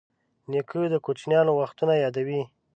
نیکه 0.51 0.81
د 0.93 0.95
کوچیانو 1.05 1.51
وختونه 1.59 1.93
یادوي. 2.03 2.41